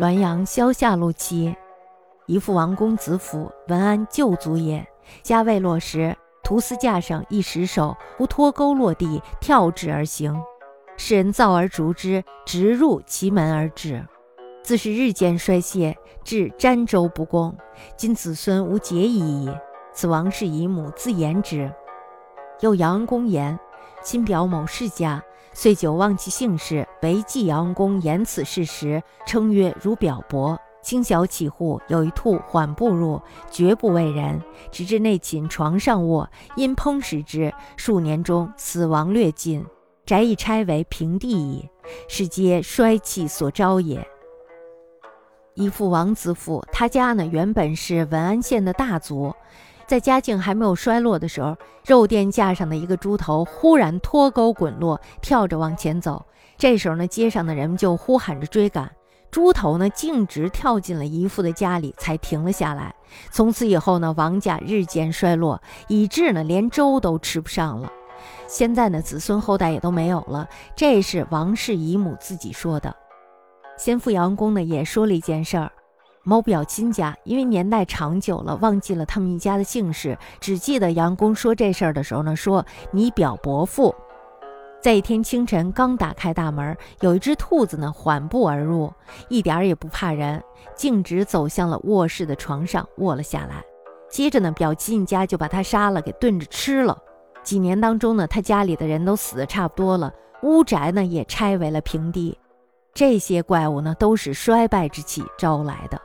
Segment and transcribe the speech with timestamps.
[0.00, 1.54] 滦阳萧下路期，
[2.26, 4.84] 夷父王公子府文安旧族也。
[5.22, 10.36] 家未落时，屠司架上一石首，无脱钩落地，跳至而行。
[10.96, 14.04] 世人造而逐之，直入其门而止。
[14.64, 17.56] 自是日渐衰谢，至詹州不公。
[17.96, 19.56] 今子孙无节矣矣。
[19.92, 21.72] 此王氏姨母自言之。
[22.60, 23.56] 又杨公言，
[24.02, 25.22] 亲表某世家。
[25.56, 30.58] 遂久忘其姓氏，为济阳公言此事时，称曰如表伯。
[30.82, 39.64] 清小起户，有一兔缓步入，绝不为人，直至内寝床上卧，因烹食之，数年中死亡略尽，
[40.04, 41.70] 宅已拆为平地矣。
[42.08, 44.06] 是皆衰气所招也。
[45.54, 49.32] 一父王子府，他家呢原本是文安县的大族。
[49.86, 56.24] 在家境还没有衰落的时候，肉店架上的一个猪头忽然脱钩滚落，跳着往前走。
[56.56, 58.90] 这时候呢，街上的人们就呼喊着追赶。
[59.30, 62.94] 猪头呢，径直跳进了姨父的家里，才停了下来。
[63.32, 67.90] 从此以后呢，王家日渐衰落，以致呢，连粥都吃不上了。
[68.46, 70.48] 现在呢，子孙后代也都没有了。
[70.76, 72.94] 这是王氏姨母自己说的。
[73.76, 75.72] 先父杨公呢，也说了一件事儿。
[76.24, 83.94] 某表亲家因为年代长久了，忘记了他们一家的姓氏，只记得杨公说这事儿的时候呢，说你表伯父。
[84.80, 88.92] 在一天清晨，刚打开大门，有一只兔子呢缓步而入，
[89.28, 90.42] 一点儿也不怕人，
[90.74, 93.62] 径直走向了卧室的床上卧了下来。
[94.10, 96.96] 接着呢，表亲家就把它杀了，给炖着吃了。
[97.42, 102.38] 几年当中呢，他家里的人都死的差不多了，屋宅呢也拆为了平地。
[102.92, 106.00] 这些怪物呢，都是衰败之气招来的。